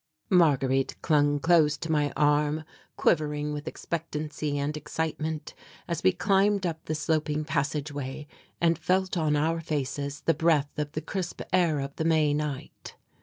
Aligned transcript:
Marguerite 0.31 0.99
clung 1.03 1.39
close 1.39 1.77
to 1.77 1.91
my 1.91 2.11
arm, 2.17 2.63
quivering 2.97 3.53
with 3.53 3.67
expectancy 3.67 4.57
and 4.57 4.75
excitement, 4.75 5.53
as 5.87 6.01
we 6.01 6.11
climbed 6.11 6.65
up 6.65 6.85
the 6.85 6.95
sloping 6.95 7.45
passage 7.45 7.91
way 7.91 8.27
and 8.59 8.79
felt 8.79 9.15
on 9.15 9.35
our 9.35 9.61
faces 9.61 10.21
the 10.21 10.33
breath 10.33 10.79
of 10.79 10.93
the 10.93 11.01
crisp 11.01 11.43
air 11.53 11.79
of 11.79 11.95
the 11.97 12.05
May 12.05 12.33
night. 12.33 12.95